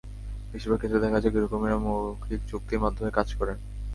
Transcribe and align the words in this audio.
বেশির 0.51 0.69
ভাগ 0.71 0.79
ক্ষেত্রে 0.79 0.99
দেখা 0.99 1.19
যায়, 1.19 1.33
গৃহকর্মীরা 1.33 1.77
মৌখিক 1.77 2.41
চুক্তির 2.49 2.83
মাধ্যমে 2.83 3.11
কাজ 3.11 3.27
করেন। 3.35 3.57